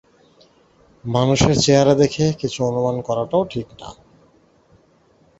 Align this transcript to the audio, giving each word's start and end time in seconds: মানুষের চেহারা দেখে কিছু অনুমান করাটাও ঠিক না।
মানুষের 1.05 1.55
চেহারা 1.57 1.93
দেখে 1.95 2.25
কিছু 2.33 2.59
অনুমান 2.63 2.95
করাটাও 3.01 3.43
ঠিক 3.45 3.67
না। 3.79 3.89